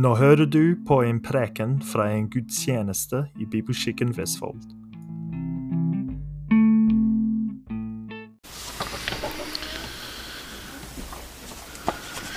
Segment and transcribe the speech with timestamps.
[0.00, 4.62] Nå hører du på en preken fra en gudstjeneste i Bibelskikken Vestfold.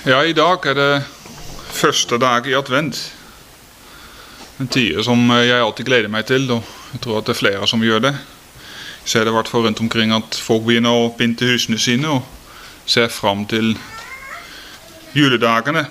[0.04, 0.90] Ja, i dag er det
[1.72, 3.00] første dag i advent.
[4.60, 6.60] En tid som jeg alltid gleder meg til, og
[6.92, 8.14] jeg tror at det er flere som gjør det.
[9.06, 12.18] Jeg ser det i hvert fall rundt omkring at folk begynner å pynte husene sine
[12.18, 12.28] og
[12.84, 13.72] ser fram til
[15.16, 15.88] juledagene.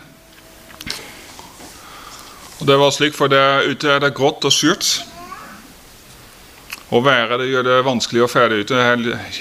[2.64, 4.88] Det var slik, for der ute er det grått og surt.
[6.96, 8.80] Og været det gjør det vanskelig å ferde ute.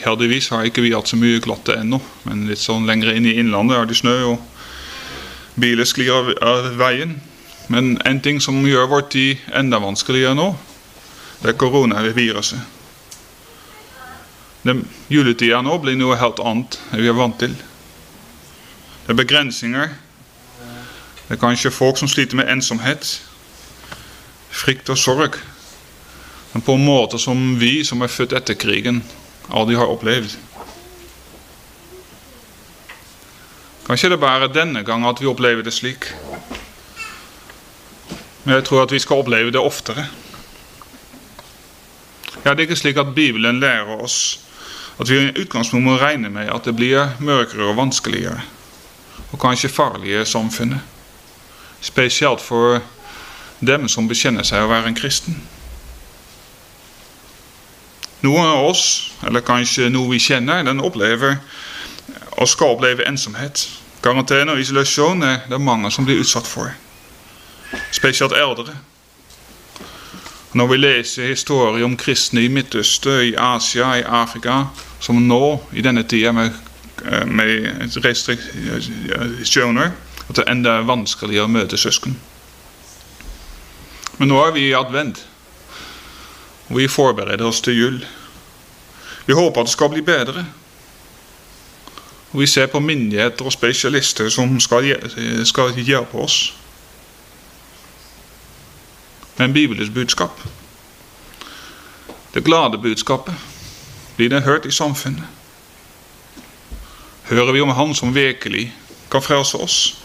[0.03, 3.37] Heldigvis har ikke vi hatt så mye glatte ennå, men litt sånn lenger inn i
[3.39, 4.17] innlandet er det snø.
[4.33, 7.21] og Biler sklir av, av veien.
[7.71, 10.49] Men en ting som gjør vår tid enda vanskeligere nå,
[11.43, 12.59] det er koronaviruset.
[14.67, 17.55] Den Juletida nå blir noe helt annet enn vi er vant til.
[17.55, 19.95] Det er begrensninger.
[21.33, 23.23] Det er kanskje folk som sliter med ensomhet,
[24.53, 25.39] frykt og sorg.
[26.53, 28.99] Men på en måte som vi som er født etter krigen,
[29.49, 30.35] aldri har opplevd.
[33.87, 36.11] Kanskje det bare denne gang at vi opplever det slik.
[38.45, 40.05] Men jeg tror at vi skal oppleve det oftere.
[42.45, 44.41] Ja, Det er ikke slik at Bibelen lærer oss
[45.01, 48.43] at vi i utgangspunktet må regne med at det blir mørkere og vanskeligere,
[49.33, 50.92] og kanskje farligere i samfunnet.
[51.83, 52.81] Spesielt for
[53.61, 55.37] dem som bekjenner seg å være en kristen.
[58.23, 58.85] Noen av oss,
[59.27, 61.41] eller kanskje noe vi kjenner, den opplever
[62.39, 63.65] og skal oppleve ensomhet.
[64.03, 66.71] Karantene og isolasjon er det mange som blir utsatt for.
[67.95, 68.75] Spesielt eldre.
[70.53, 74.67] Når vi leser historier om kristne i Midtøsten, i Asia, i Afrika,
[75.01, 76.51] som nå i denne tida med,
[77.07, 79.91] eh, med restriksjoner,
[80.29, 82.17] at det er enda vanskeligere å møte søsken.
[84.19, 85.25] Men nå er vi i advent,
[86.69, 88.03] og vi forbereder oss til jul.
[89.27, 90.47] Vi håper det skal bli bedre.
[92.33, 94.89] Og vi ser på myndigheter og spesialister som skal,
[95.45, 96.55] skal hjelpe oss.
[99.37, 100.41] Men Bibelens budskap,
[102.35, 103.35] det glade budskapet,
[104.17, 105.25] blir det hørt i samfunnet?
[107.23, 108.73] Hører vi om Han som virkelig
[109.11, 110.02] kan frelse oss?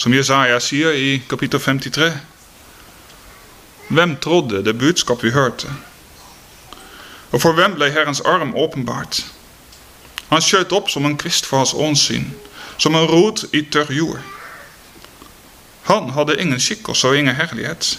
[0.00, 2.12] Som Jesaja sier i kapittel 53.
[3.88, 5.68] Hvem trodde det budskap vi hørte?
[7.30, 9.20] Og for hvem ble Herrens arm åpenbart?
[10.30, 12.30] Han skjøt opp som en kvist for hans åsyn,
[12.78, 14.22] som en rot i tørr.
[15.92, 17.98] Han hadde ingen skikkelse og ingen herlighet.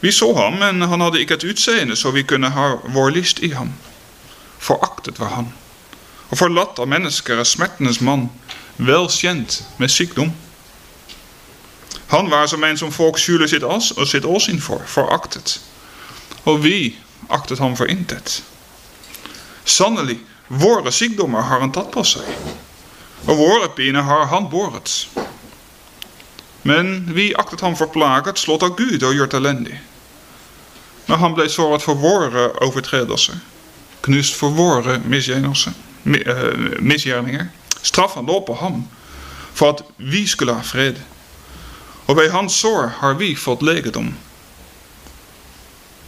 [0.00, 3.40] Vi så ham, men han hadde ikke et utseende så vi kunne ha vår lyst
[3.40, 3.72] i ham.
[4.58, 5.52] Foraktet var han,
[6.28, 8.28] og forlatt av mennesker er smertenes mann,
[8.76, 10.41] vel kjent med.
[12.12, 15.60] Han var som en som folk skjuler sitt, ås og sitt åsyn for, foraktet.
[16.44, 16.98] Og vi
[17.32, 18.42] aktet ham for intet.
[20.52, 22.26] Våre sykdommer har tatt på seg,
[23.24, 25.08] og våre piner har han båret.
[26.68, 29.80] Men vi aktet ham for plaget, slått av Gud og gjort elendig.
[31.08, 33.40] Men han ble såret for våre overtredelser,
[34.04, 37.48] knust for våre eh, misgjerninger.
[37.82, 38.84] Straffen lå på ham
[39.72, 40.62] at vi skulle ha
[42.18, 44.14] ved hans sår har vi fått legedom.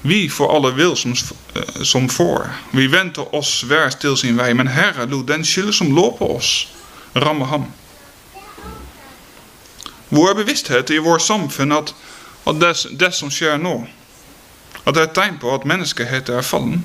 [0.06, 1.14] Vi får alle vil som,
[1.54, 2.50] eh, som får.
[2.70, 6.68] Vi venter oss hver til sin vei, men Herre lot den som på oss,
[7.16, 7.72] ramme ham.
[10.08, 11.94] Hvor er bevissthet i vårt samfunn at,
[12.46, 13.86] at det, det, som skjer nå,
[14.86, 16.84] at det er tegn på at menneskeheten er fallen?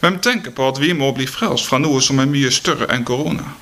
[0.00, 2.50] Hvem tenker på at vi må bli frelst fra noe som er mye
[2.88, 3.52] enn korona?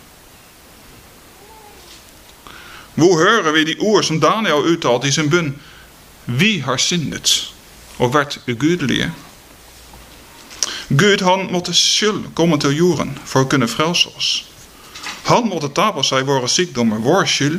[3.02, 5.56] Hvor hører vi de ord som Daniel uttalte i sin bunn?
[6.26, 7.32] Vi har syndet
[7.98, 9.08] og vært ugudelige.
[10.88, 13.66] Gud han måtte selv komme til jorden for å kunne.
[15.27, 17.59] Han måtte ta på seg våre sykdommer, vår skyld,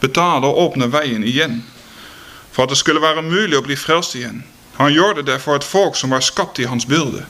[0.00, 1.60] betale og åpne veien igjen,
[2.52, 4.16] for at det skulle være mulig å bli frelst.
[4.80, 7.26] Han gjorde det for et folk som var skapt i hans bilde,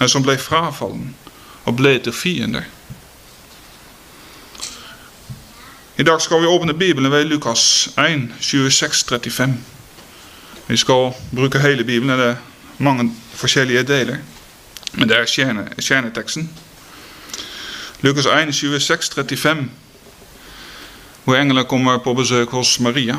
[0.00, 1.12] men som ble frafallen
[1.68, 2.64] og ble til.
[5.98, 9.50] I dag skal vi åpne Bibelen ved Lukas 1, 26-35.
[10.66, 12.36] Vi skal bruke hele Bibelen, det er
[12.78, 14.16] mange forskjellige deler.
[14.92, 16.50] Men det er kjerne, kjerneteksten.
[18.00, 19.70] Lukas 1, 26, 35,
[21.24, 23.16] hvor engelen kommer på besøk hos Maria.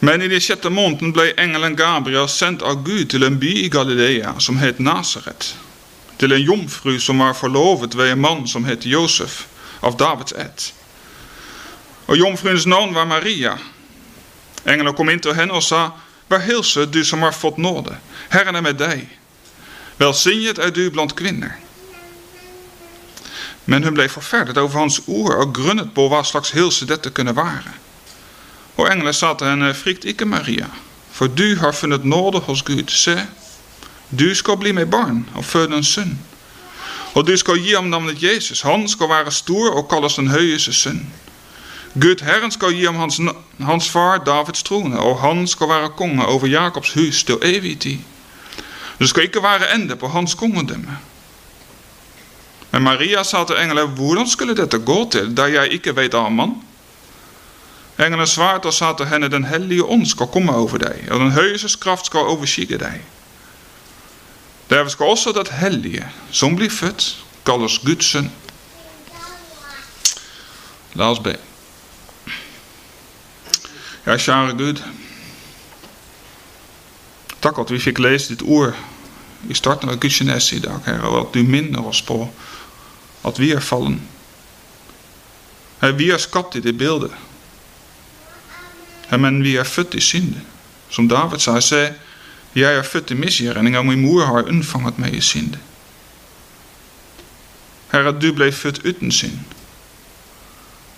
[0.00, 3.68] Men i den sjette måneden ble engelen Gabriel sendt av Gud til en by i
[3.68, 5.56] Galilea som het Nasaret,
[6.20, 9.46] Til en jomfru som var en mann som het Josef,
[9.80, 10.74] av Davids ett.
[12.06, 13.56] Og jomfruens navn var Maria.
[14.66, 15.90] Engelen kom inn til henne og sa,
[16.30, 17.96] Vær hilse, du som har fått nåde.
[18.30, 19.08] Herren er med deg.
[19.98, 21.56] Velsignet er du blant kvinner.
[23.66, 27.34] Men hun bleef verferdet over hans ord og grunnet på hva slags hilse dette kunne
[27.36, 27.74] være.
[28.76, 30.70] Og engelen sa til henne, Frykt ikke, Maria,
[31.12, 32.88] for du har funnet nåde hos Gud.
[32.88, 33.18] Se,
[34.18, 36.18] du skal bli med barn og føde en sønn.
[37.14, 38.62] Og du skal gi ham navnet Jesus.
[38.62, 41.06] Han skal være stor og kalles den høyeste sønn.
[41.94, 43.20] Gud Herren gi ham hans,
[43.60, 47.98] hans far Davids trone, og han skal være konge over Jakobs hus til evig tid.
[48.98, 50.98] Det skal ikke være ende på hans kongedømme.
[52.70, 56.30] Men Maria sa til engelen, hvordan skulle dette gå til, da jeg ikke weet av
[56.32, 56.54] mann?
[57.98, 61.32] Engelen svarte og sa til henne, den hellige ånd skal komme over deg, og den
[61.32, 63.02] høyeste kraft skal overskygge deg.
[64.70, 68.16] Derfor skal også dat hellige, som blir født, kalles Guds.
[70.94, 71.36] La oss be.
[74.06, 74.82] Ja, kjære Gud.
[77.42, 78.76] Takk at vi fikk lese ditt ord
[79.48, 82.28] i starten av gudstjenesten i dag, Herre, og at du minner oss på
[83.24, 84.00] at vi er fallen.
[85.80, 87.12] Herre, vi er skapt i det bildet.
[89.08, 90.40] Herre, men vi er født i synde.
[90.90, 91.86] Som David sa, sa
[92.54, 95.58] jeg er født i misgjerning, og min mor har unnfanget meg i synde.
[97.92, 99.38] Herre, du ble født uten synd.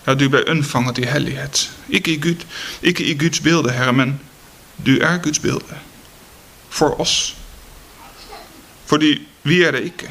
[0.06, 1.70] Ja, du ble unnfanget i hellighet.
[1.88, 2.44] Ikke i, Gud,
[2.82, 4.20] ikke i Guds bilde, Herre, men
[4.87, 5.78] du er Guds bilde.
[6.70, 7.37] For oss.
[8.87, 10.10] Fordi vi er det ikke.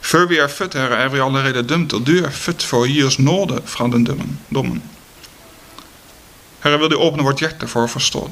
[0.00, 2.32] Før vi er født, Herre, er vi allerede dømt, og du er
[2.74, 4.06] å gi oss nåde fra den
[4.50, 4.82] dommen.
[6.64, 8.24] Herre, vil du åpne vårt hjerte for å forstå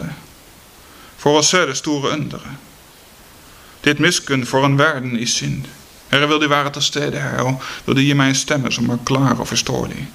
[1.18, 1.22] det.
[1.22, 2.56] For å se det store underet.
[3.84, 5.66] Ditt miskunn for en verden i synd.
[6.10, 8.90] Herre, vil du være til stede her, og vil du gi meg en stemme som
[8.90, 10.06] er klar og forståelig.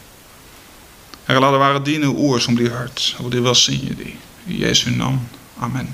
[1.27, 4.15] Herre, la det være dine ord som blir hørt, og de velsigne de.
[4.47, 5.21] I Jesu navn.
[5.61, 5.93] Amen.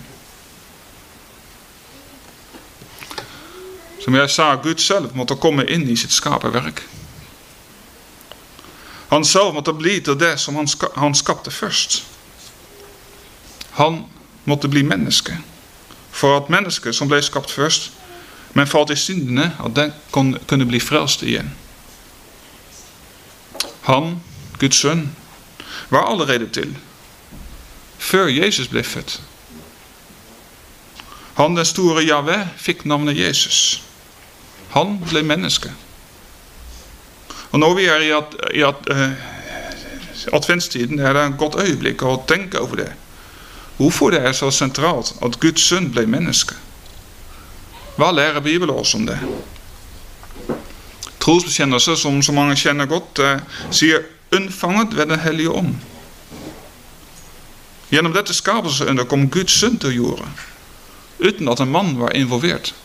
[4.02, 6.82] Som jeg sa, Gud selv måtte komme inn i sitt skaperverk.
[9.10, 12.04] Han selv måtte bli til det som han, ska, han skapte først.
[13.72, 14.04] Han
[14.50, 15.38] måtte bli menneske.
[16.12, 17.92] For at mennesket som ble skapt først,
[18.57, 19.94] men falt i syndene, at den
[20.48, 21.51] kunne bli frelst igjen.
[23.88, 24.19] Han,
[24.60, 25.10] Guds sønn,
[25.90, 26.75] var allerede til
[28.00, 29.19] før Jesus ble født.
[31.36, 33.84] Han, den store Javé, fikk navnet Jesus.
[34.74, 35.72] Han ble menneske.
[37.51, 42.04] Og når vi er i, at, i at, uh, adventstiden, er det et godt øyeblikk
[42.06, 42.90] å tenke over det.
[43.80, 46.58] Hvorfor det er så sentralt at Guds sønn ble menneske.
[47.96, 49.16] Hva lærer Bibelen oss om det?
[51.24, 53.40] Trosbekjennelse, som så mange kjenner godt, uh,
[53.72, 54.04] sier
[54.36, 55.80] 'unnfanget ved Den hellige ånd'.
[57.92, 60.36] Gjennom dette skapelsesunder kom Guds sønn til jorden,
[61.20, 62.75] uten at en mann var involvert.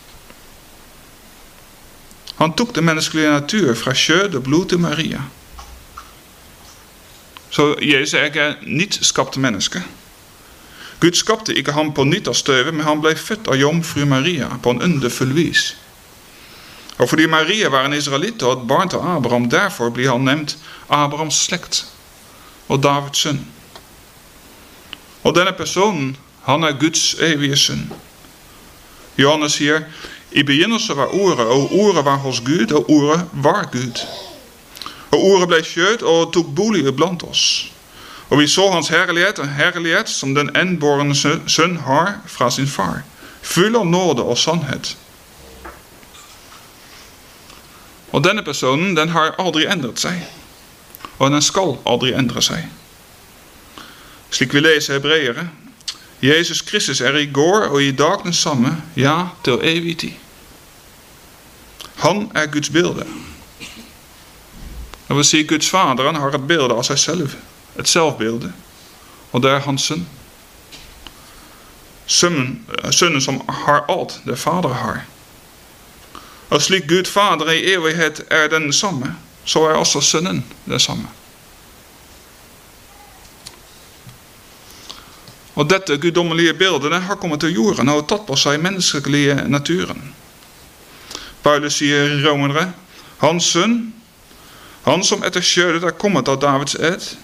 [2.38, 5.22] Han tok den menneskelige natur fra kjød og blod til Maria.
[7.50, 9.82] Så Jesus er ikke nytt skapte menneske.
[11.04, 14.72] Gud skapte ikke ham på nytt av støvet, men han ble født jomfru Maria på
[14.72, 15.74] en underfull vis.
[16.96, 20.56] Fordi Maria var en israelitt og Abraham, derfor blir han nevnt
[20.88, 21.84] Abrahams slekt
[22.68, 23.42] og Davids sønn.
[25.22, 26.16] Og denne personen,
[26.48, 27.92] han er Guds evige sønn.
[29.18, 29.84] Johannes sier,
[30.32, 34.00] i begynnelsen var ordet, og ordet var hos Gud, og ordet var Gud.
[35.12, 37.73] Og ordet ble kjøtt og tok bolig blant oss.
[38.34, 41.14] Og vi så hans herlighet, en herlighet som den enbårne
[41.46, 43.04] sønn har fra sin far,
[43.42, 44.96] full av nåde og sannhet.
[48.10, 50.26] Og denne personen, den har aldri endret seg,
[51.18, 52.66] og den skal aldri endre seg.
[54.34, 55.46] Slik vi leser hebreere,
[56.18, 58.26] Jesus Kristus er i går og i dag
[58.96, 60.18] ja, til evig.
[62.02, 63.06] Han er Guds bilde.
[65.08, 66.98] Vil si Guds fader han har et bilde av seg
[67.74, 67.80] selv.
[67.80, 68.52] Et selvbilde.
[69.32, 70.06] Og det er hans sønn.
[72.06, 75.04] Sønnen, som har alt det Fader har.
[76.50, 81.08] Og slik Gud Fader i evighet er den samme, så er også Sønnen det samme.
[85.54, 90.14] Og dette guddommelige bildet har kommet til jorden og tatt på seg menneskelige naturen.
[91.42, 92.72] Paulus sier i Romerne,
[93.18, 93.94] hans sønn,
[94.84, 97.14] han som etter kjødet er kommet av Davids ed,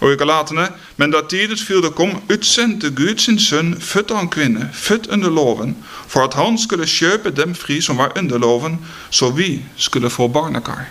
[0.00, 4.28] Og i Galatene, men da tidens fyrde kom, utsendte Gud sin sønn, født av en
[4.28, 5.76] kvinne, født under loven,
[6.06, 8.78] for at han skulle kjøpe dem fri som var under loven,
[9.10, 10.84] så vi skulle få barnekar.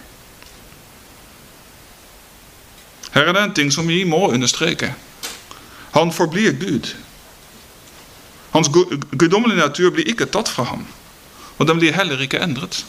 [3.14, 4.94] Her er det en ting som vi må understreke.
[5.94, 6.96] Han forblir Gud.
[8.52, 8.70] Hans
[9.20, 10.86] guddommelige natur blir ikke tatt fra ham,
[11.58, 12.86] og den blir heller ikke endret.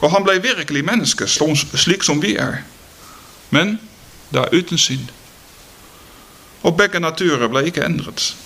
[0.00, 2.62] Og han ble virkelig menneske, slik som vi er,
[3.50, 3.78] men
[4.32, 5.08] det er uten synd.
[6.62, 8.36] Og begge naturer ble ikke endret.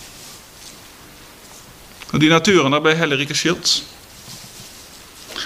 [2.12, 3.82] Og de naturene ble heller ikke skilt.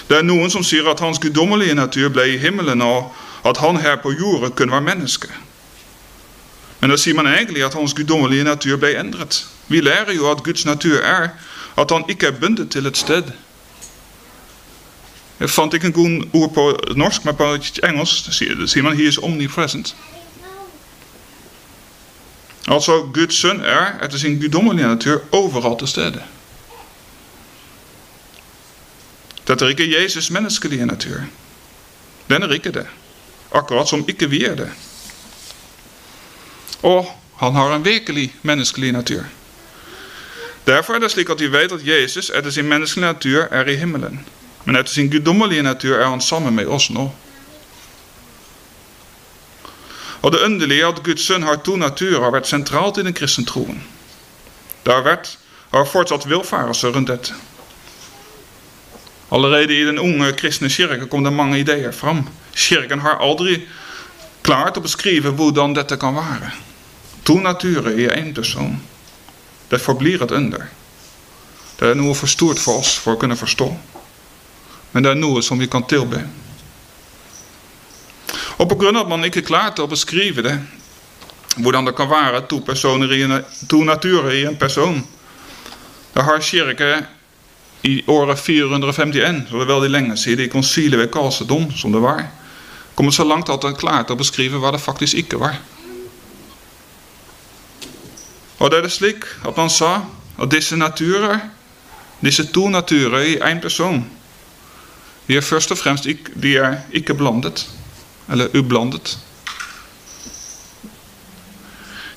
[0.09, 3.13] Det er noen som sier at hans guddommelige natur ble i himmelen, og
[3.45, 5.27] at han her på jorda kunne være menneske.
[6.79, 9.45] Men da sier man egentlig at hans guddommelige natur ble endret.
[9.67, 11.29] Vi lærer jo Guds natur er
[11.77, 13.23] at han ikke er bundet til et sted.
[15.39, 17.43] Jeg fant ikke en god ord på norsk, men på
[17.83, 19.95] engelsk sier man 'he is omnipresent'.
[22.67, 26.23] Altså, Guds sønn er etter sin guddommelige natur overalt til stede.
[29.47, 31.21] Dette er ikke Jesus' menneskelige natur.
[32.29, 32.87] Den er ikke det.
[33.55, 34.69] Akkurat som ikke vi er det.
[36.83, 37.07] Og
[37.39, 39.23] han har en virkelig menneskelig natur.
[40.67, 43.75] Derfor er det slik at vi vet at Jesus etter sin menneskelige natur er i
[43.75, 44.25] himmelen.
[44.65, 47.11] Men etter sin guddommelige natur er han sammen med oss nå.
[50.27, 53.15] Og det underlige er at Guds sønn har to naturer har vært sentralt i den
[53.15, 53.77] kristne troen.
[54.83, 55.37] Det har vært
[55.71, 57.35] har fortsatt villfarelser rundt dette.
[59.31, 62.25] Allerede i den unge kristne kirke kom det mange ideer fram.
[62.55, 63.61] Kirken har aldri
[64.43, 66.51] klart å beskrive hvordan dette kan være.
[67.23, 68.75] To naturer i én person.
[69.71, 70.67] Det forblir et under.
[71.79, 73.69] Det er noe for stort for oss for å kunne forstå.
[74.91, 75.87] Men det er noe som vi kan.
[78.57, 78.89] Og pga.
[78.99, 80.55] at man ikke klarte å beskrive det,
[81.57, 84.97] hvordan det kan være to, personer i en, to naturer i en person,
[86.13, 87.05] da har kirke
[87.85, 92.01] i året 451, så det er veldig lenge siden, i konsilet ved Kalsedom, som det
[92.01, 92.25] var,
[92.95, 95.59] kommet så langt at den klarte å beskrive hva det faktisk ikke var.
[98.57, 100.01] Og det er det slik at man sa
[100.41, 101.43] at disse naturer,
[102.25, 104.01] disse to naturer i én person,
[105.27, 107.67] de er først og fremst ikke, de er ikke blandet
[108.29, 109.17] eller ublandet.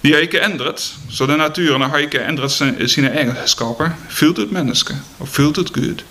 [0.02, 2.52] De er ikke endret, så de naturene har ikke endret
[2.90, 3.90] sine egenskaper.
[4.08, 6.04] Fylt ut mennesket og fylt ut Gud.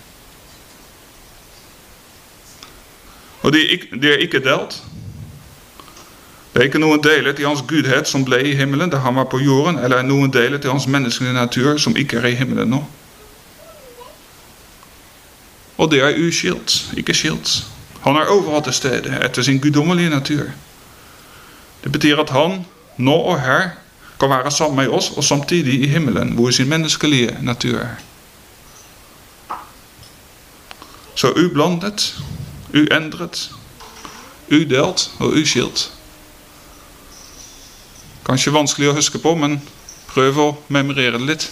[3.42, 4.82] Og de de er ikke delt.
[6.54, 9.28] Det er ikke noen deler til hans gudhet som ble i himmelen da han var
[9.30, 12.84] på jorden, eller noen deler til hans menneskelige natur som ikke er i himmelen nå.
[15.78, 17.62] Og det uskilt, ikke skilt.
[18.00, 20.50] Han er overalt til stede etter sin guddommelige natur.
[21.84, 22.64] Det betyr at han
[22.96, 23.68] nå og her
[24.20, 27.94] kan være sammen med oss og samtidig i himmelen, hvor sin menneskelige natur er.
[31.14, 32.16] Så ublandet,
[32.74, 33.50] uendret,
[34.52, 35.92] udelt og uskilt.
[38.26, 39.58] Kanskje vanskelig å huske på, men
[40.12, 41.50] prøv å memorere det litt.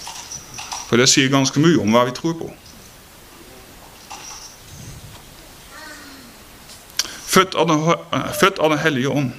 [0.89, 2.49] For det sier ganske mye om hva vi tror på.
[7.39, 7.85] Født av, den,
[8.41, 9.31] født av den hellige ånd.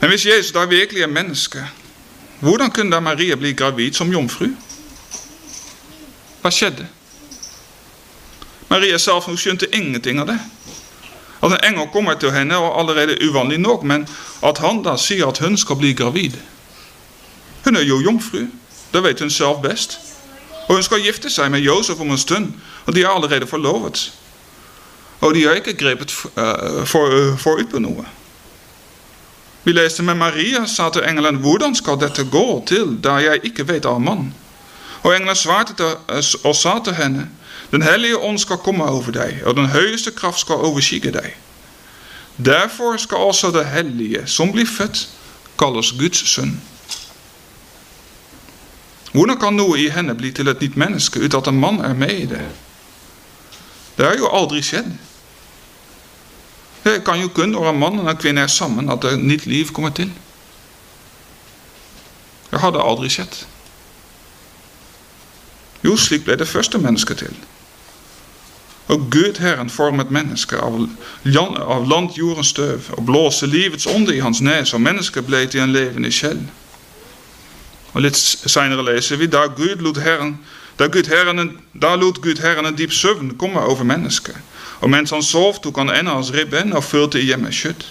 [0.00, 1.64] Men hvis Jesus da virkelig er menneske,
[2.40, 4.52] hvordan kunne da Maria bli gravid som jomfru?
[6.42, 6.86] Hva skjedde?
[8.70, 10.38] Maria sa hun skjønte ingenting av det.
[11.42, 14.06] At en engel kommer til henne, og allerede uvanlig nok, men
[14.46, 16.38] at han da sier at hun skal bli gravid.
[17.64, 18.46] Hun er jo jomfru.
[18.94, 19.98] Det vet hun selv best.
[20.68, 22.52] Og hun skal gifte seg med Josef om en stund,
[22.86, 24.12] og de er allerede forlovet.
[25.22, 28.04] Og de har ikke grepet uh, for, uh, forut på noe.
[29.64, 33.68] Vi leste med Maria, sa til engelen, hvordan skal dette gå til, da jeg ikke
[33.68, 34.32] vet av mann?
[35.02, 37.28] Og engelen svarte til, uh, og sa henne,
[37.72, 41.36] Den hellige ånd skal komme over deg, og den høyeste kraft skal overskygge deg.
[42.44, 45.08] Derfor skal det hellige, som blir født,
[45.58, 46.60] kalles Guds sønn.
[49.12, 52.44] Hvordan kan noe i henne bli til et nytt menneske uten at en mann er?
[53.96, 54.92] Det har jo aldri skjedd.
[56.84, 59.46] Det kan jo kun når en mann og en kvinne er sammen, at et nytt
[59.46, 60.10] liv kommer til.
[62.50, 63.44] Det hadde aldri skjedd.
[65.84, 67.36] Jo, slik ble det første mennesket til.
[68.92, 70.74] Og Gud Herren formet mennesket av,
[71.60, 75.62] av land jordens støv og blåste livets ånde i hans nes, og mennesket ble til
[75.62, 76.42] en levende skjell.
[77.92, 80.38] Og Litt senere leser vi da Gud lot Herren,
[80.78, 84.36] da, Gud Herren, da lot Gud Herren en dyp søvn komme over mennesket.
[84.82, 87.84] Og mens han sov, tok han en av hans ribben og førte kjøtt.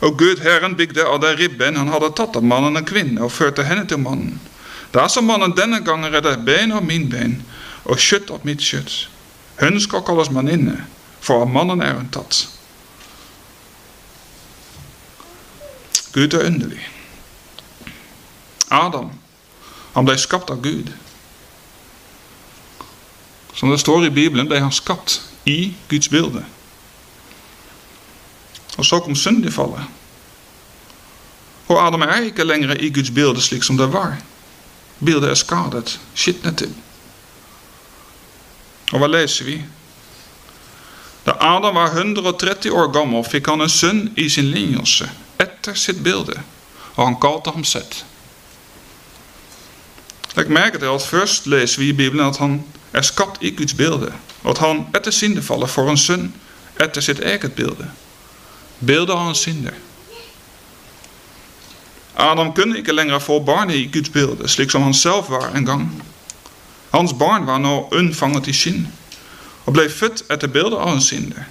[0.00, 3.32] Og Gud Herren bygde av den ribben han hadde tatt av mannen en kvinne, og
[3.32, 4.40] førte henne til mannen.
[4.92, 7.44] Da sa mannen denne gangen er det bein av min bein,
[7.84, 9.06] og kjøtt av mitt kjøtt.
[9.60, 10.80] Hun skal kalles manninne,
[11.20, 12.48] for av mannen er hun tatt.
[16.12, 16.82] Gud er underlig.
[18.70, 19.12] Adam,
[19.94, 20.90] han ble skapt av Gud.
[23.54, 26.44] Som det står i Bibelen, ble han skapt i Guds bilde.
[28.78, 29.84] Og så kom syndefallet.
[31.68, 34.16] Og Adam er ikke lenger i Guds bilde slik som det var.
[35.04, 36.72] Bildet er skadet, skitnet til.
[38.92, 39.60] Og hva leser vi?
[41.26, 45.06] Da Adam var 130 år gammel, fikk han en sønn i sin lignelse,
[45.38, 46.40] etter sitt bilde,
[46.96, 48.04] og han kalte ham Sett.
[50.36, 52.60] Legg merke til at først leser vi i Bibelen at han
[53.02, 56.26] skapt i Guds bilde, og at han etter syndefallet får en sønn
[56.80, 57.90] etter sitt eget bilde.
[58.80, 59.74] Bildet av en synder.
[62.16, 65.66] Adam kunne ikke lenger få barnet i Guds bilde, slik som han selv var en
[65.66, 66.02] gang.
[66.90, 68.88] Hans barn var nå unnfanget i skinn,
[69.66, 71.46] og ble født etter bildet av en synder.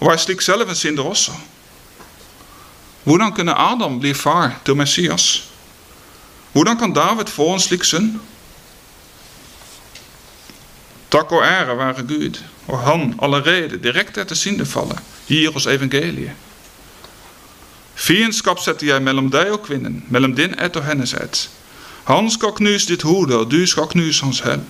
[0.00, 1.32] Og var slik selv en synder også.
[3.04, 5.48] Hvordan kunne Adam bli far til Messias?
[6.52, 8.20] Hvordan kan David få en slik sønn?
[11.14, 16.32] Takk og ære være Gud, og Han allerede direkte etter syndefallet gir oss evangeliet.
[17.94, 21.50] Fiendskap setter jeg mellom deg og kvinnen, mellom din ett og hennes ett.
[22.04, 24.60] Han skal knuse ditt hode, og du skal knuse hans hæl.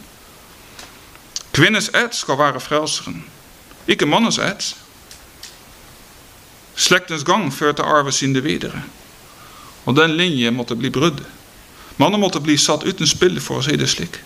[1.53, 3.25] Kvinnes ett skal være frelseren,
[3.89, 4.77] ikke mannens ett.
[6.77, 8.83] Slektens gang førte arvesynde videre,
[9.85, 11.25] og den linje måtte bli brudd.
[11.97, 14.21] Mannen måtte bli satt uten spill, for å si slik.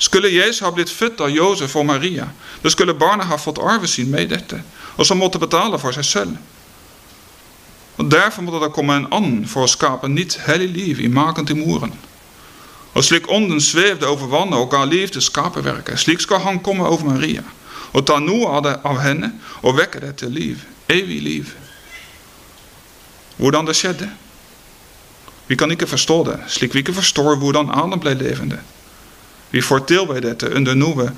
[0.00, 2.30] Skulle Jesus ha blitt født av Josef Maria,
[2.62, 4.62] da skulle barnet ha fått arvesyn med dette,
[4.96, 6.36] og som måtte betale for seg selv.
[8.00, 11.46] Og Derfor måtte det komme en annen for å skape nytt hellig liv i maken
[11.46, 11.92] til moren.
[12.96, 16.88] Og slik ånden svevde over vannet og ga liv til skaperverket, slik skal han komme
[16.88, 17.44] over Maria
[17.92, 19.32] og ta noe av av henne
[19.66, 21.54] og vekke det til liv, evig liv.
[23.36, 24.08] Hvordan det skjedde?
[25.48, 28.60] Vi kan ikke forstå det, slik vi ikke forstår hvordan Adam ble levende.
[29.50, 31.10] Vi får tilbe dette under noe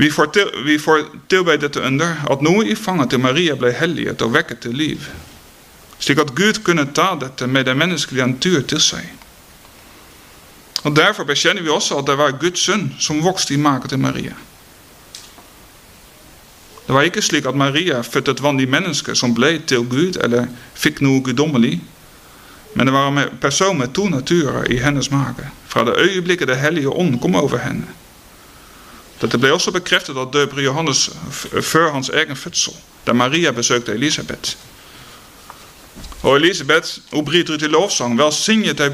[0.00, 3.68] vi får, til, vi får tilbe dette under at noe i fanget til Maria ble
[3.76, 5.04] helliget og vekket til liv,
[6.00, 9.10] slik at Gud kunne ta dette med den menneskelige natur til seg.
[10.88, 14.00] Og Derfor bekjenner vi også at det var Guds sønn som vokste i maken til
[14.00, 14.32] Maria.
[16.86, 20.48] Det var ikke slik at Maria fødte et vanlig menneske som ble til Gud eller
[20.74, 21.76] fikk noe guddommelig,
[22.72, 26.58] men det var en person med to naturer i hennes mage, fra det øyeblikket det
[26.58, 27.86] hellige ånd kom over henne.
[29.20, 31.10] Dette ble også bekreftet av døper Johannes
[31.62, 32.74] før hans egen fødsel,
[33.06, 34.56] da Maria besøkte Elisabeth.
[36.22, 38.18] Og Elisabeth hun bryter ut i lovsang.
[38.18, 38.90] Velsignet er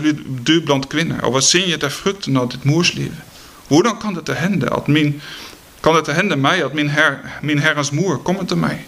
[0.46, 3.14] du blant kvinner, og velsignet er frukten av ditt mors liv.
[3.68, 5.16] Hvordan kan dette hende, at min,
[5.82, 8.84] kan dette hende meg at min, her, min Herrens mor kommer til meg?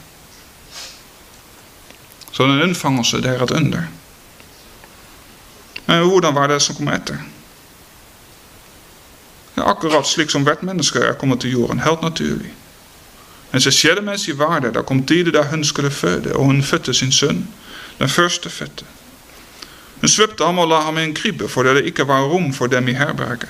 [2.32, 3.88] Så den unnfangelse, det er et under.
[5.86, 7.18] Men hvordan var det som kom etter?
[9.58, 12.52] Ja, akkurat slik som hvert menneske er kommet til jorden, helt naturlig.
[13.50, 16.62] Men så skjedde mens de var der, da kom tiden da hun skulle føde, hun
[16.62, 17.48] fødte sin sønn,
[17.98, 18.84] den første fødte.
[20.00, 22.66] Hun svøpte ham og la ham i en krybbe, fordi det ikke var rom for
[22.66, 23.48] dem i herberget.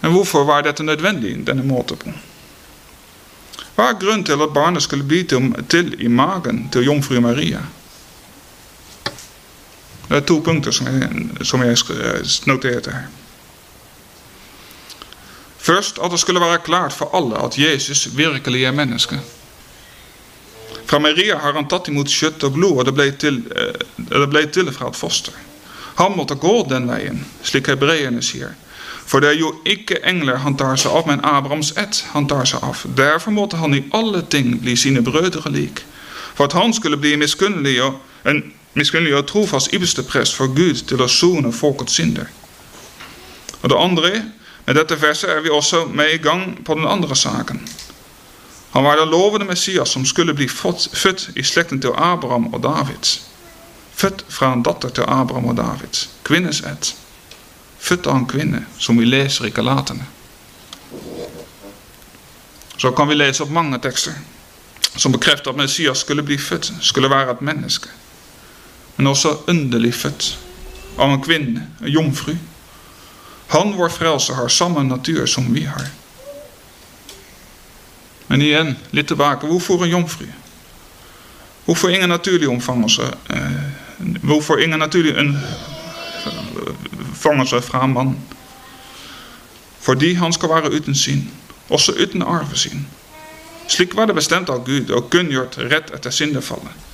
[0.00, 2.10] Men hvorfor var dette nødvendig, denne måten på?
[3.76, 5.26] Hva er grunnen til at barnet skulle bli
[5.68, 7.60] til i magen til jomfru Maria?
[10.10, 11.08] Er to punkter som jeg,
[11.46, 11.76] som jeg
[12.46, 13.08] noterte her.
[15.60, 19.20] Først det skulle være klart for alle at Jesus virkelig er menneske.
[20.86, 23.76] Fra Maria har han tatt imot kjøtt og blod, og det til, eh,
[24.10, 25.32] det ble til fra et foster.
[26.00, 28.56] Han måtte gå den veien, slik hebreerne sier.
[29.06, 32.62] For det jo ikke engler han tar seg av, men Abrahams ett han tar seg
[32.62, 32.82] av.
[32.96, 35.84] Derfor han i alle ting bli sine brødre lik.
[36.34, 40.84] For at han skulle bli miskunnelig og, en miskunnelig gjøre trofast ypperste prest for Gud
[40.88, 42.30] til å sone folkets synder.
[43.62, 44.10] Og det andre,
[44.66, 47.60] med dette verset er vi også med i gang på den andre saken.
[48.70, 53.18] Han var den lovende Messias som skulle bli født i slekten til Abraham og David.
[53.94, 56.06] Født fra en datter til Abraham og David.
[56.24, 56.94] Kvinnes ett.
[57.78, 60.06] Født av en kvinne, som vi leser i Galatene.
[62.78, 64.14] Så kan vi lese opp mange tekster
[64.96, 67.88] som bekrefter at Messias skulle bli født, skulle være et menneske.
[69.00, 70.38] Men også underlig født
[71.00, 72.34] av en kvinne, en jomfru.
[73.48, 75.86] Han, vår frelser, har samme natur som vi har.
[78.28, 79.46] Men igjen, litt tilbake.
[79.48, 80.26] Hvorfor en jomfru?
[81.64, 82.48] Hvorfor ingen naturlig?
[82.52, 83.40] Eh,
[84.20, 88.18] hvorfor ingen naturlig omfangelse fra en mann?
[89.80, 91.30] Fordi han skal være uten syn,
[91.70, 92.86] også uten arvesyn.
[93.68, 96.89] Slik var det bestemt av Gud og kunngjort rett etter syndefallet.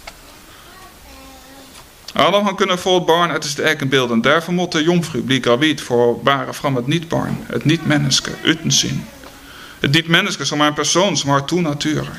[2.18, 5.36] Adam han kunne få et barn etter sitt eget bilde, en derfor måtte jomfru bli
[5.38, 9.02] gravid for å bære fram et nytt barn, et nytt menneske uten syn.
[9.82, 12.16] Et nytt menneske som er en person som har to naturer.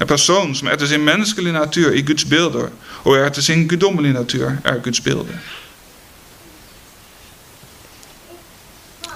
[0.00, 2.68] En person som etter sin menneskelige natur i Guds bilde,
[3.04, 5.38] og etter sin guddommelige natur er Guds bilde.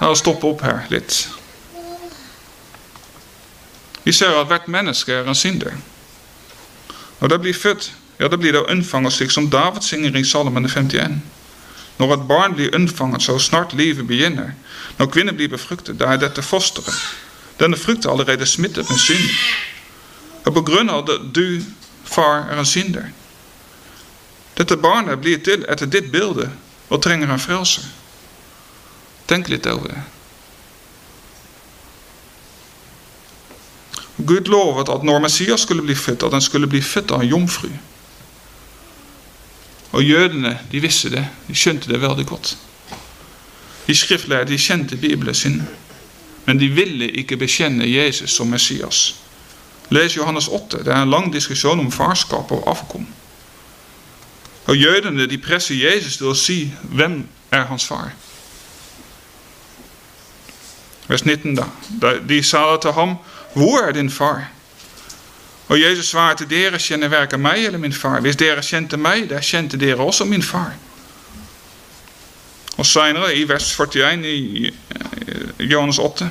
[0.01, 1.29] La oss stoppe opp her litt.
[4.05, 5.77] Vi ser at hvert menneske er en synder.
[7.21, 10.69] Når det blir født, ja, da blir det unnfanget slik som David synger i Salmen
[10.69, 11.23] 51.
[11.99, 14.51] Når et barn blir unnfanget så snart livet begynner,
[14.99, 16.95] når kvinnen blir befruktet, da er dette fosteret.
[17.61, 19.31] Denne frukt er allerede smittet med synd.
[20.45, 21.63] Og på grunn av at du,
[22.05, 23.09] far, er en synder.
[24.57, 26.51] Dette barnet blir til etter ditt bilde
[26.89, 27.85] og trenger en frelser.
[29.27, 30.05] Tenk litt over det.
[34.17, 37.29] Gud lovet at når Messias skulle bli født, at han skulle bli født av en
[37.29, 37.69] jomfru.
[39.93, 42.57] Og jødene de visste det, de skjønte det veldig godt.
[43.87, 45.63] De skriftlærde de kjente Bibelen sin,
[46.47, 49.15] men de ville ikke bekjenne Jesus som Messias.
[49.91, 50.79] Les Johannes 8.
[50.85, 53.07] Det er en lang diskusjon om farskap og avkom.
[54.67, 57.23] Og Jødene de presser Jesus til å si hvem
[57.55, 58.11] er hans far.
[61.07, 61.69] Vers 19 da.
[62.29, 63.17] De sa til ham,
[63.55, 64.49] hvor er din far?
[65.69, 68.21] Og Jezus svarte, dere kjenner verken meg eller min far.
[68.21, 70.77] Hvis dere kjente meg, da kjente dere også min far.
[72.77, 74.71] Og senere, i vers 41 i
[75.59, 76.31] Johannes 8,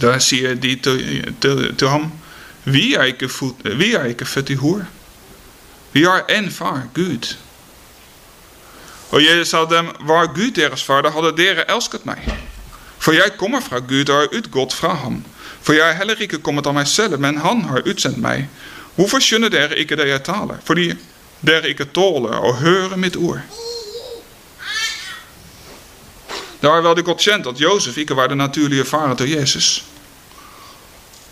[0.00, 2.12] da sier de til, til, til ham,
[2.64, 4.84] vi er, ikke født, vi er ikke født i hor.
[5.92, 7.36] Vi har én far, Gud.
[9.10, 12.22] Og Jesus sa dem, var Gud deres far, da hadde dere elsket meg.
[12.98, 15.24] For jeg kommer fra Gud og er utgått fra ham.
[15.62, 16.74] For jeg er heller ikke kommet av
[17.18, 18.48] men han har utsendt meg.
[18.96, 20.58] Hvorfor skjønner dere ikke det jeg taler?
[20.64, 20.92] Fordi
[21.40, 23.40] dere ikke tåler å høre mitt ord.
[26.62, 29.84] Det er veldig godt kjent at Josef ikke var den naturlige faren til Jesus.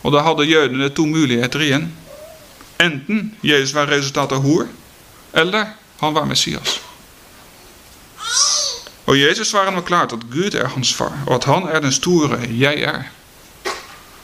[0.02, 1.90] Og da hadde jødene to muligheter igjen.
[2.80, 4.66] Enten Jesus var resultat av hor,
[5.32, 6.80] eller han var Messias.
[9.06, 11.92] Og Jesus svarer nå klart at Gud er hans far, og at han er den
[11.92, 13.10] store jeg er.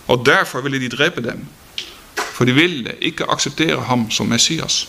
[0.06, 1.46] Og derfor ville de drepe dem,
[2.16, 4.86] for de ville ikke akseptere ham som Messias.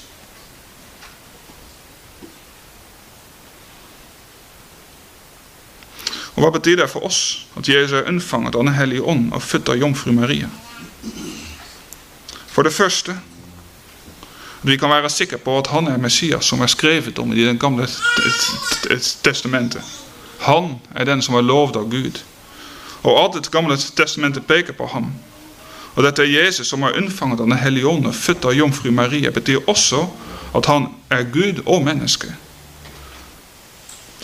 [6.37, 9.41] Og Hva betyr det for oss at Jesus er unnfanget av Den hellige ånd og
[9.41, 10.49] født av jomfru Maria?
[12.47, 13.17] For det første
[14.61, 17.45] at vi kan være sikre på at han er Messias som er skrevet om i
[17.45, 17.87] Det gamle
[19.23, 19.81] testamentet.
[20.39, 22.21] Han er den som er lovd av Gud.
[23.07, 25.13] Og alt det gamle testamentet peker på ham.
[25.95, 28.91] Og dette er Jesus som er unnfanget av Den hellige ånd og født av jomfru
[28.91, 30.03] Maria, betyr også
[30.55, 32.27] at han er Gud og menneske.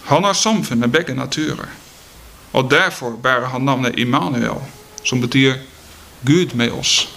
[0.04, 1.72] Han har samfunn med begge naturer.
[2.54, 4.62] Og derfor bærer han navnet Immanuel,
[5.04, 5.54] som betyr
[6.26, 7.10] Gud med oss.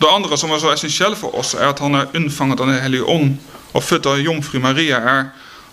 [0.00, 2.82] Det andre som er så essensielt for oss, er at han er unnfanget av Den
[2.82, 3.36] hellige ånd
[3.72, 5.24] og født av jomfru Maria, er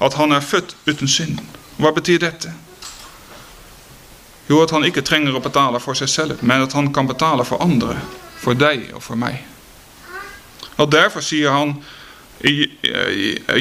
[0.01, 1.39] at han er født uten synd.
[1.77, 2.53] Hva betyr dette?
[4.51, 7.45] Jo, at han ikke trenger å betale for seg selv, men at han kan betale
[7.47, 7.95] for andre,
[8.41, 9.37] for deg og for meg.
[10.75, 11.77] Og Derfor sier han
[12.43, 12.65] i,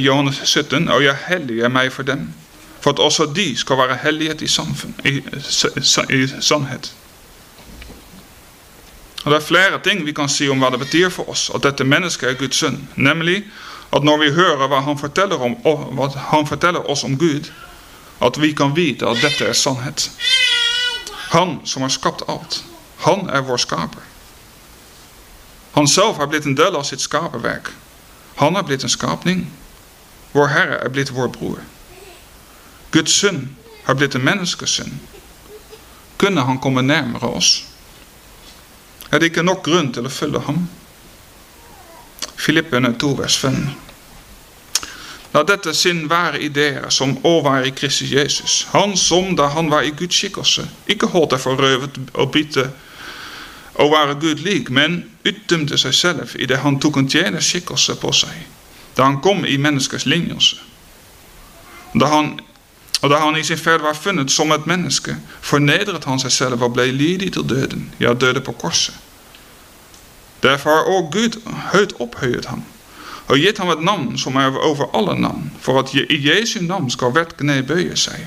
[0.02, 2.32] Johannes 17, og jeg helliger meg for dem,
[2.80, 6.90] for at også de skal være hellighet i, samfunn, i, i sannhet.
[9.22, 11.62] Og Det er flere ting vi kan si om hva det betyr for oss at
[11.62, 12.80] dette mennesket er Guds sønn.
[12.96, 13.44] Nemlig
[13.94, 14.98] at når vi hører hva han
[16.32, 17.52] han forteller oss om Gud,
[18.20, 20.10] at vi kan vite at dette er sannhet.
[21.30, 22.64] Han som har skapt alt.
[23.06, 24.02] Han er vår skaper.
[25.72, 27.06] Han selv har blitt en del av sitt.
[28.36, 29.46] Han har blitt en skapning.
[30.32, 31.62] Vår Herre er blitt vår bror.
[32.90, 35.00] Guds sønn har blitt en menneskesønn.
[36.18, 37.70] Kunne han komme nærmere oss?
[39.10, 40.66] er det ikke nok grunn til å følge ham.
[42.40, 43.56] Filippene 2, vers 5.
[45.32, 48.54] La dette sinn være i dere som òg var i Kristus Jesus.
[48.72, 52.66] Han som da han var i Guds skikkelse, ikke holdt det for røvet og bitte
[53.80, 53.86] å
[54.20, 54.42] Gud
[54.74, 58.34] men utdømte seg selv i det han tok en tjenerskikkelse på seg,
[58.96, 60.58] da han kom i menneskers lignelse.
[61.94, 62.38] Da han
[63.00, 66.84] da han i sin ferd funnet som et menneske, fornedret han seg selv og ble
[67.32, 68.94] til døden, ja, døde på korset.
[70.42, 71.38] Derfor har også Gud
[71.72, 72.64] høyt opphøyet ham,
[73.30, 76.90] og gitt ham et navn som er over alle navn, for at i Jesu navn
[76.90, 78.26] skal hvert kne bøye seg.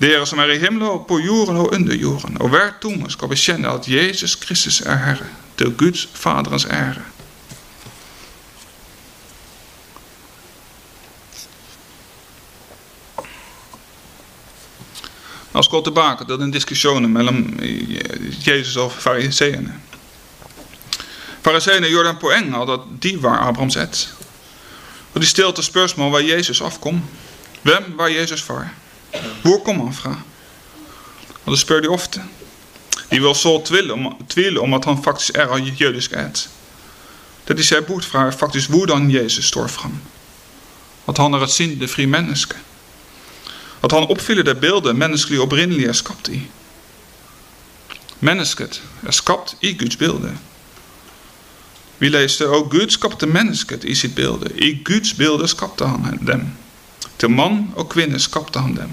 [0.00, 3.28] Dere som er i himmelen og på jorden og under jorden, og hver tunge skal
[3.28, 7.04] bekjenne at Jesus Kristus er Herre, til Guds Faderens ære.
[15.52, 17.38] La oss gå tilbake til den diskusjonen mellom
[18.44, 19.72] Jesus og fariseerne.
[21.46, 24.00] Fariseerne gjorde en poeng av at de var Abrahams ett.
[25.14, 27.02] Og de stilte spørsmål waar Jezus afkom.
[27.62, 28.72] Hvem var Jesus far?
[29.42, 30.16] Hvor kom fra?
[31.44, 32.22] Og det spør de ofte.
[33.10, 36.48] De vil så tvile om, tvile om at han faktisk er av jødisk ett.
[37.48, 40.00] Det de ser bort fra er faktisk hvordan Jesus står fram.
[41.08, 42.56] At han er et syndefri menneske.
[43.84, 46.42] At han oppfyller det bildet menneskelig opprinnelig er skapt i.
[48.20, 50.38] Mennesket er i Guds bilde.
[51.98, 54.50] Vi leeste ook Gud skapte mennesket i sitt bilde.
[54.54, 56.52] I Guds bilde skapte han dem.
[57.16, 58.90] Til mann og kvinne skapte han dem.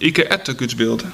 [0.00, 1.10] Ikke etter Guds bilde.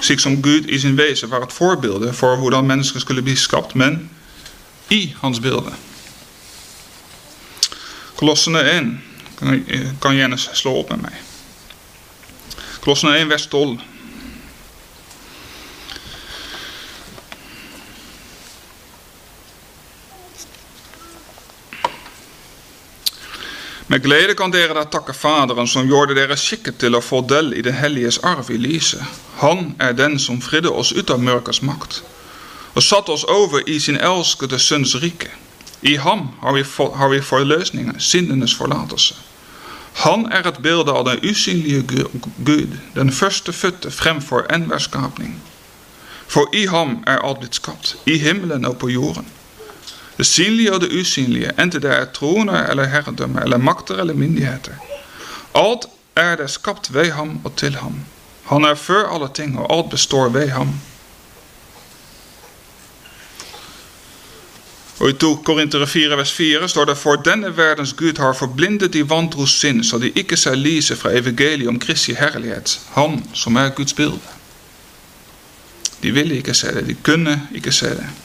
[0.00, 3.36] Slik som Gud i sin wezen var het voorbeeld voor hvordan mensen skulle bli
[3.74, 4.10] men
[4.90, 5.72] i hans bilde.
[8.14, 9.02] Kolossene 1
[9.38, 9.64] kan,
[9.98, 11.20] kan gjerne slå op met mij.
[12.80, 13.80] Kolossene 1 vers 12.
[23.86, 27.52] Med glede kan dere da takke Faderen som gjorde dere skikket til å få del
[27.52, 27.62] i.
[29.42, 31.10] Han er den som fridde oss ut
[31.62, 32.02] makt
[32.74, 35.30] og satte oss over i sin elskede sønns rike.
[35.82, 38.00] I ham har vi, har vi forløsningen,
[38.58, 39.14] forlatelse.
[39.94, 41.82] Han er et bilde av den usynlige
[42.44, 45.42] Gud, den førstefødte fremfor enhver skapning.
[46.26, 49.26] For i ham er alt blitt skapt, i himmelen og på jorden.
[50.18, 54.72] Det synlige og det usynlige, enten det er troner eller herredømme, eller makter eller myndigheter.
[55.54, 58.06] Alt er det skapt ved ham og.
[58.44, 60.74] Han er før alle ting, alt består ved ham.
[64.98, 68.92] Og i 2 Korintere 4 vers 4 står det For denne verdens Gud har forblindet
[68.92, 72.14] de vantros sinn, så de ikke ser lyset fra evangeliet om Kristi
[72.94, 74.20] Han som er Guds bilde.
[76.02, 76.94] De ville ikke se det, de
[77.54, 78.23] ikke.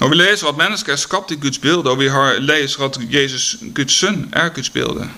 [0.00, 2.98] Når vi leser at mennesket er skapt i Guds bilde, og vi har leser at
[3.12, 5.10] Jesus, Guds sønn, er Guds bilde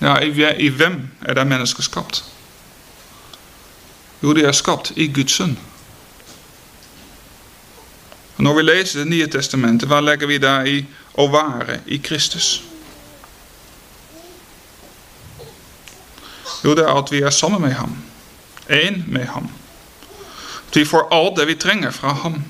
[0.00, 2.24] Ja, i, i hvem er det mennesket skapt?
[4.22, 5.58] Jo, de er skapt i Guds sønn.
[8.36, 11.96] Og når vi leser Det nye testamentet, hva legger vi der i å være i
[11.96, 12.62] Kristus?
[16.64, 17.96] Jo, det er at vi er sammen med ham.
[18.70, 19.50] Én med ham.
[20.74, 22.42] Vi får alt det vi trenger fra ham.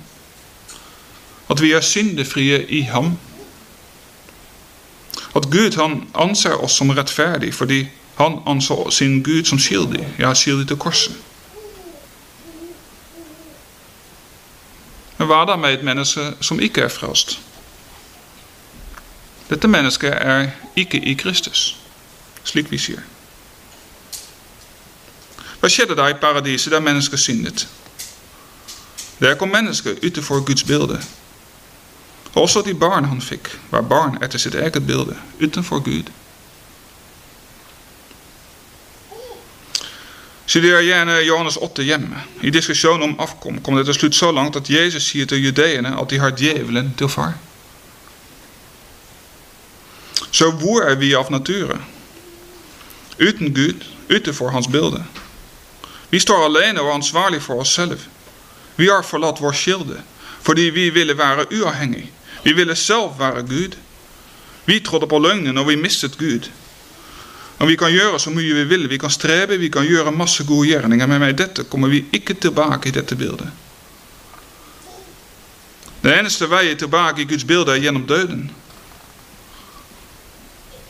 [1.50, 3.18] At vi er syndefrie i ham.
[5.36, 10.08] At Gud han anser oss som rettferdig fordi han anså sin Gud som skyldig.
[10.18, 11.16] Ja, skyldig til korset.
[15.18, 17.38] Men hva da med et menneske som ikke er frelst?
[19.50, 21.76] Dette mennesket er ikke i Kristus,
[22.44, 23.02] slik vi sier.
[25.60, 27.68] Hva skjedde da i paradiset der mennesket syndet?
[29.22, 31.02] Der kom mennesket utenfor Guds bilde.
[32.34, 36.10] Også de barn han fikk, var barn etter sitt eget bilde, utenfor Gud.
[40.46, 42.18] Studeer gjerne Johannes 8 hjemme.
[42.42, 45.94] I diskusjonen om afkom komt het til slutt så langt at Jesus sier til judeene
[46.00, 47.38] at de har djevelen til far.
[50.32, 51.78] Så hvor er vi av nature?
[53.20, 55.04] Uten Gud, utenfor hans bilde.
[56.10, 58.00] Vi står alene og ansvarlig for oss selv.
[58.82, 60.00] Vi har forlatt vår kilde,
[60.42, 62.08] fordi vi ville være uavhengig.
[62.42, 63.76] Vi ville selv være Gud.
[64.66, 66.50] Vi trodde på løgnen, og vi mistet Gud.
[67.58, 70.42] Og vi kan gjøre så mye vi vil, vi kan strebe, vi kan gjøre masse
[70.44, 73.46] gode gjerninger, men med dette kommer vi ikke tilbake i dette bildet.
[76.02, 78.48] Den eneste veien tilbake i Guds bilde er gjennom døden.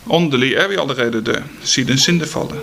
[0.09, 2.61] Åndelig er vi allerede døde, siden syndefallet.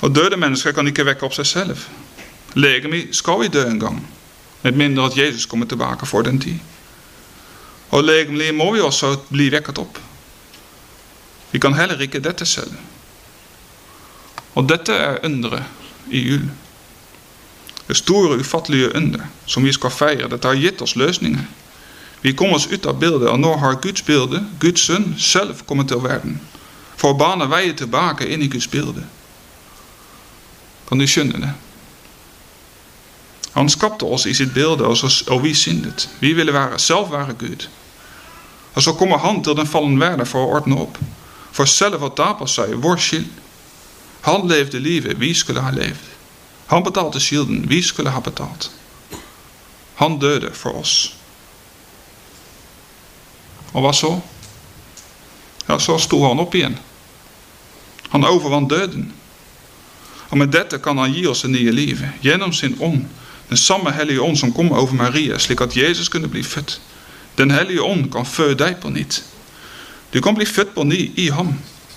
[0.00, 1.88] Og døde mennesker kan ikke vekke opp seg selv.
[2.54, 4.00] Legemi skal vi dø en gang,
[4.62, 6.58] med mindre at Jesus kommer tilbake for den tid.
[7.90, 9.98] Og legemlig må vi også bli vekket opp.
[11.52, 12.72] Vi kan heller ikke dette selv.
[14.54, 15.62] Og dette er underet
[16.10, 16.50] i jul.
[17.88, 20.28] Det store, ufattelige under som vi skal feire.
[20.28, 21.44] Dette har gitt oss løsninger.
[22.22, 25.88] Vi kom oss ut av bildet, og nå har Guds bilde, Guds sønn, selv kommet
[25.88, 26.40] til verden.
[26.98, 29.06] For å bane veien tilbake inn i Guds bilde.
[30.88, 31.54] Kan skjønne det?
[33.58, 36.08] Han skapte oss i sitt bilde, og, så, og vi syndet.
[36.20, 37.66] Vi ville være, selv være Gud.
[38.74, 41.00] Og så kommer han til den fallen verden for å ordne opp.
[41.50, 43.42] For selv å ta på seg vår skyld.
[44.28, 46.06] Han levde livet vi skulle ha levd.
[46.70, 48.70] Han betalte skylden vi skulle ha betalt.
[49.98, 50.94] Han døde for oss.
[53.74, 54.14] Og hva så?
[55.66, 56.78] Ja, så sto han opp igjen.
[58.14, 59.10] Han overvant døden.
[60.30, 63.08] Og med dette kan gi oss en nye liv, gjennom sin ånd,
[63.48, 66.80] den samme hellige ånd som kom over Maria, slik at Jesus kunne bli født.
[67.38, 69.24] Den hellige ånd kan føde deg på nytt.
[70.14, 71.54] Du kan bli født på ny i ham.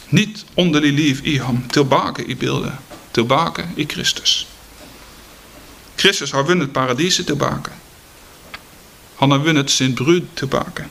[0.09, 2.73] Nytt åndelig liv i ham, tilbake i bildet,
[3.13, 4.47] tilbake i Kristus.
[5.97, 7.71] Kristus har vunnet paradiset tilbake.
[9.15, 10.85] Han har vunnet sin brud tilbake.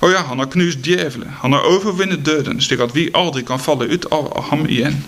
[0.00, 1.30] Og ja, han har knust djevelen.
[1.40, 5.04] Han har overvunnet døden, slik at vi aldri kan falle ut av ham igjen.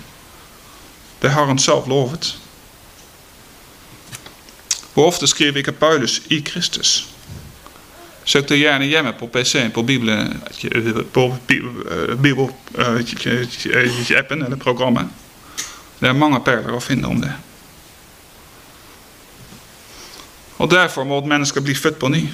[1.22, 2.38] Det har han selv lovet.
[4.96, 7.08] Hvor ofte skriver ikke Paulus i Kristus?
[8.24, 10.42] Søk det gjerne hjemme på PC-en på Bibelen,
[11.12, 11.36] på
[12.22, 15.08] Bibel-appen eller programmet.
[16.00, 17.34] Det er mange perler å finne om det.
[20.56, 22.24] Og derfor må et menneske bli født på ny.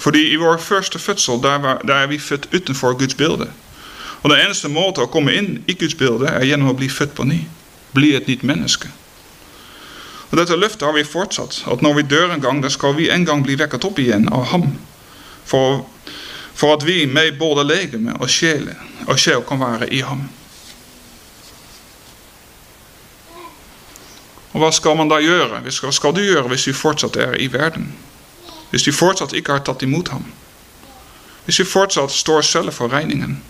[0.00, 3.50] Fordi i vår første fødsel, der, var, der er vi født utenfor Guds bilde.
[4.22, 7.12] Og den eneste måte å komme inn i Guds bilde, er gjennom å bli født
[7.14, 7.44] på ny.
[7.92, 8.88] Bli et nytt menneske.
[10.30, 13.10] Og dette løftet har vi fortsatt, at når vi dør en gang, da skal vi
[13.10, 14.68] en gang bli vekket opp igjen av ham.
[15.46, 15.82] For,
[16.54, 18.68] for at vi med både legeme og sjel,
[19.08, 20.28] og sjel kan være i ham.
[24.52, 25.62] Og hva skal man da gjøre?
[25.66, 27.90] Hva skal du gjøre hvis du fortsatt er i verden?
[28.70, 30.26] Hvis du fortsatt ikke har tatt imot ham?
[31.46, 33.40] Hvis du fortsatt står selv for regningen?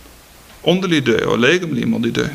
[0.64, 2.28] Åndelig død og legemlig må du dø.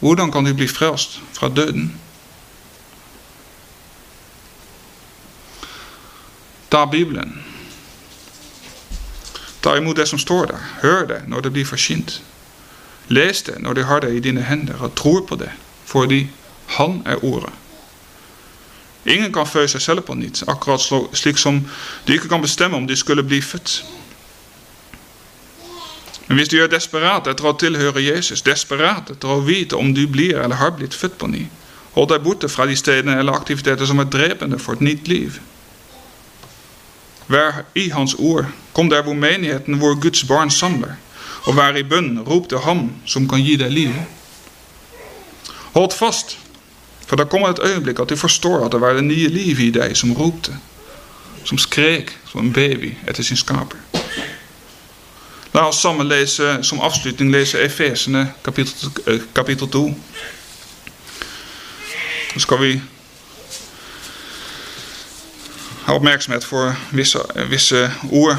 [0.00, 1.92] Hvordan kan du bli frelst fra døden?
[6.70, 7.44] Ta Bibelen.
[9.60, 10.58] Ta imot det som står der.
[10.82, 12.22] Hør det når det blir forkynt.
[13.08, 15.50] Les det når du har det i det,
[15.84, 16.28] fordi
[16.66, 17.52] Han er Ordet.
[19.06, 20.82] Ingen kan føde seg selv på nytt, akkurat
[21.16, 21.62] slik som
[22.06, 23.84] ikke kan bestemme om du skulle bli født.
[26.28, 30.36] Men du er desperat etter å tilhøre Jesus, desperat etter å vite om du blir
[30.36, 31.46] eller har blitt født på ny,
[31.94, 35.40] hold deg borte fra de stedene eller aktiviteter som er drepende for et nytt liv.
[37.28, 38.46] Vær i Hans ord.
[38.72, 40.96] Kom der hvor menigheten, hvor Guds barn samler.
[41.42, 42.20] Og vær i bønn.
[42.20, 44.04] Rop til Ham som kan gi deg livet.
[45.74, 46.38] Hold fast,
[47.06, 49.70] for da kommer et øyeblikk at du forstår at det var det nye livet i
[49.70, 50.56] deg som ropte,
[51.44, 53.78] som skrek som baby etter sin skaper.
[55.54, 59.94] La oss sammen lese, som avslutning lese Efesene kapittel, eh, kapittel 2.
[62.32, 62.97] Så skal vi ha
[65.94, 68.36] oppmerksomhet for visse, visse ord,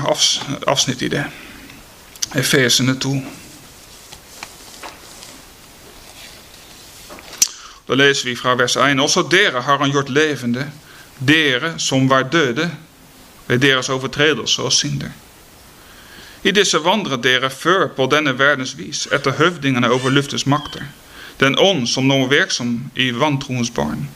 [0.67, 1.23] avsnitt i det.
[2.35, 3.15] Efesene 2.
[7.87, 8.99] Da leser vi fra vers 1.
[9.01, 10.67] Også dere har han gjort levende,
[11.19, 12.69] dere som var døde
[13.47, 13.89] ved deres
[14.59, 15.09] og synder.
[16.43, 20.85] I disse vandret dere før på denne verdens vis, etter høvdingene over luftens makter,
[21.39, 24.07] den ånd som nå er virksom i vantroens barn.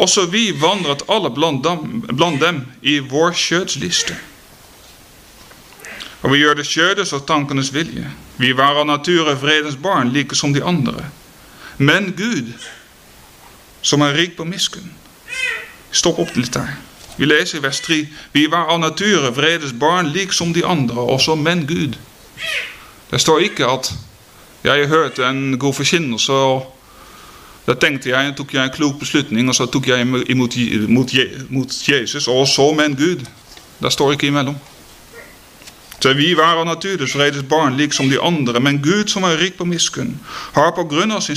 [0.00, 4.16] Også vi vandret alle blant dem, blant dem i vår kjødsliste.
[6.22, 8.08] Og vi gjør det kjødes og tankenes vilje.
[8.40, 11.04] Vi var av nature vredens barn, like som de andre.
[11.78, 12.52] Men Gud,
[13.82, 14.96] som er rik på miskunn
[15.90, 16.76] Stopp opp litt der.
[17.18, 17.96] Vi leser i vers 3.
[18.32, 21.96] Vi var av nature vredes barn, lik som de andre, også men Gud.
[23.10, 23.90] Det står ikke at
[24.64, 26.79] jeg hørte en god forkynnelse, og
[27.66, 31.14] da tenkte jeg, tok jeg en klok beslutning, og så tok jeg imot, imot,
[31.48, 33.26] mot Jesus, og så men Gud.
[33.80, 34.56] Det står ikke imellom.
[36.00, 39.36] Så vi var av naturens vredes barn, lik som de andre, men Gud, som er
[39.36, 40.14] rik på miskunn,
[40.54, 41.36] har på grunn av sin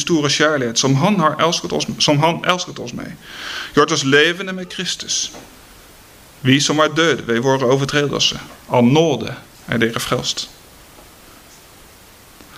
[0.75, 3.11] som han har elsket oss, som han elsket oss med,
[3.75, 5.31] gjort oss levende med Kristus.
[6.41, 8.39] Vi som er døde ved våre overtredelser,
[9.67, 10.49] er dere frelst.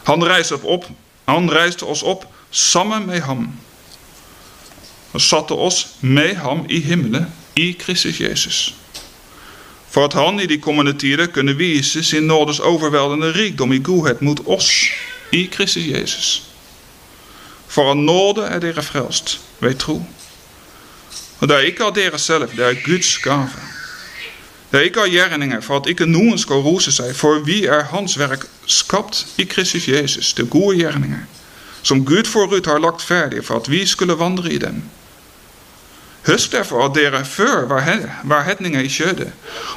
[0.05, 0.86] Han reiste, opp,
[1.26, 2.26] han reiste oss opp
[2.56, 3.49] sammen med ham
[5.14, 8.76] og satte oss med ham i himmelen i Kristus Jesus
[9.95, 14.22] for at han i de kommende tider kunne vise sin nådes overveldende rikdom i godhet
[14.22, 14.72] mot oss
[15.32, 16.43] i Kristus Jesus.
[17.68, 20.03] For av nåde er dere frelst ved tro.
[21.39, 23.47] Og det er ikke av dere selv, det er Guds gave.
[24.72, 28.20] De ik har gjerninger for at ikke noen skal rose seg, for vi er Hans
[28.20, 31.24] verk skapt i Kristus Jesus, de gode gjerninger,
[31.86, 34.84] som Gud forut har lagt ferdig for at vi skulle vandre i dem.
[36.26, 39.30] Husk derfor at dere før var, he var hedninger i kjødet,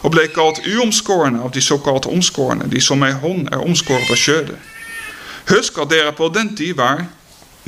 [0.03, 4.17] og ble kalt uomskårne av de såkalte omskårne, de som med hånd er omskåret av
[4.17, 4.57] kjødet.
[5.53, 7.05] Husk at dere på den tid var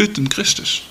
[0.00, 0.88] uten Kristus.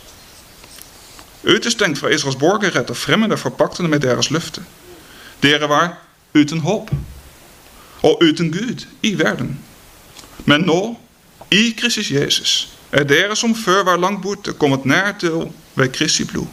[1.44, 4.62] Utestengt fra Israels borgerrett og fremmede forpaktende med deres løfte.
[5.42, 5.96] Dere var
[6.38, 6.92] uten håp
[8.04, 9.58] og uten Gud i verden.
[10.46, 11.00] Men nå,
[11.52, 16.24] i Kristus Jesus, er dere som før var langt borte, kommet nær til ved Kristi
[16.26, 16.48] blod.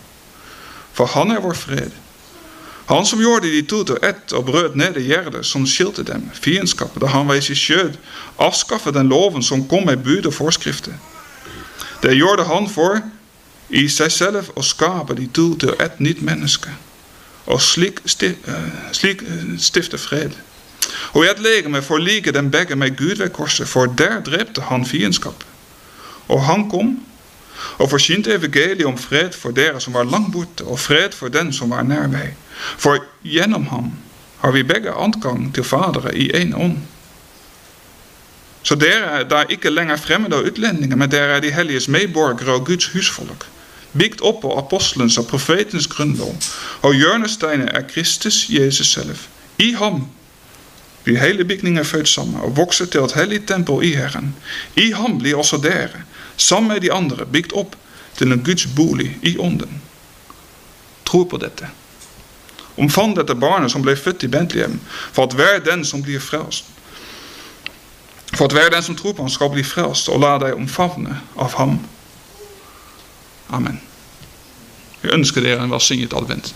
[0.93, 1.91] For han er vår fred.
[2.89, 5.67] Han som gjorde de to til ett og brøt ned det gjerdet som
[6.07, 7.97] dem, fiendskapet, da han ved sitt skjød
[8.39, 10.93] avskaffet den loven som kom med bud og forskrifter.
[12.03, 13.01] Det gjorde han for
[13.71, 16.71] i seg selv å skape de to til ett nytt menneske,
[17.47, 17.99] og slik,
[18.93, 19.23] slik
[19.59, 20.31] stifte fred.
[21.13, 24.87] Og i et legeme forliker dem begge med Gud ved korset, for der drepte han
[24.87, 25.45] fiendskap.
[26.29, 26.97] Og han kom
[27.79, 31.71] og forsynte evangeliet om fred for dere som var langt borte, og for den som
[31.71, 32.35] var nær vei.
[32.79, 33.93] For gjennom ham
[34.43, 36.79] har vi begge adgang til Faderen i ånd.
[38.63, 42.55] Så dere er da ikke lenger fremmede og utlendinger, men dere er de helliges medborgere
[42.59, 43.47] og Guds husfolk.
[43.97, 46.35] Bygd opp på apostelens og profetens grunnlov,
[46.83, 49.17] hjørnesteinen er Kristus Jesus selv.
[49.59, 50.09] I ham
[51.05, 54.35] blir hele bygningen født og vokser til hellig tempel i Herren.
[54.77, 56.03] I ham blir også dere,
[56.37, 57.77] sammen med de andre, bygd opp
[58.17, 59.83] til en Guds bolig i ånden.
[61.05, 61.69] Tro på dette.
[62.77, 64.81] Omfavn dette barnet som ble født i Bentlehem,
[65.13, 66.69] for at hver den som blir frelst,
[68.37, 71.21] for at hver den som tror på ham skal bli frelst, og la deg omfavne
[71.41, 71.79] av ham.
[73.49, 73.81] Amen.
[75.03, 76.53] Jeg ønsker dere en velsignet advent.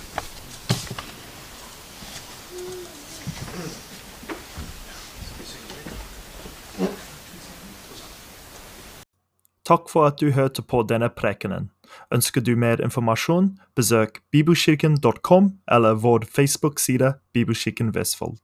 [9.70, 11.68] Takk for at du hørte på denne prekenen.
[12.10, 18.40] Ønsker du mer informasjon, besøk bibelkirken.com eller vår Facebook-side Bibelkirken Vestfold.